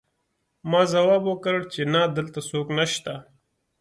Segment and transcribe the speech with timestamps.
[0.69, 3.13] ما ځواب ورکړ چې نه دلته څوک نشته